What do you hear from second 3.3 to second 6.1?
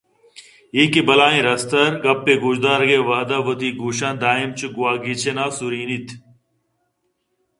ءَ وتی گوشاں دائم چو گوٛاگیچن ءَ سُرینیت